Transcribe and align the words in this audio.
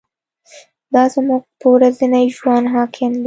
دا 0.93 1.03
زموږ 1.15 1.41
په 1.59 1.67
ورځني 1.75 2.25
ژوند 2.35 2.65
حاکم 2.73 3.11
دی. 3.13 3.19